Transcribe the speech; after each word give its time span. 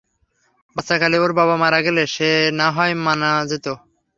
বাচ্চাকালে 0.75 1.17
ওর 1.19 1.31
বাবা 1.39 1.55
মারা 1.55 1.79
গেলে, 1.81 2.03
সে 2.07 2.29
না 2.59 2.67
হয় 2.71 2.93
মানা 3.05 3.29
যেত। 3.49 3.67